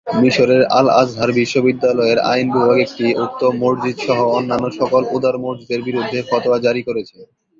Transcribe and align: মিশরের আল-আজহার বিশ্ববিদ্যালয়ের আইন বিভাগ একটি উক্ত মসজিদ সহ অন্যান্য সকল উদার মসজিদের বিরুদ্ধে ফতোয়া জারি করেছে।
মিশরের 0.17 0.63
আল-আজহার 0.71 1.31
বিশ্ববিদ্যালয়ের 1.39 2.19
আইন 2.31 2.47
বিভাগ 2.53 2.77
একটি 2.85 3.05
উক্ত 3.23 3.41
মসজিদ 3.61 3.97
সহ 3.99 4.19
অন্যান্য 4.37 4.65
সকল 4.79 5.01
উদার 5.15 5.35
মসজিদের 5.43 5.81
বিরুদ্ধে 5.87 6.19
ফতোয়া 6.29 6.57
জারি 6.65 6.81
করেছে। 6.87 7.17